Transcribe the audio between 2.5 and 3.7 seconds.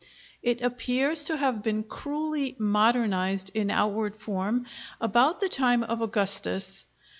"modernized" in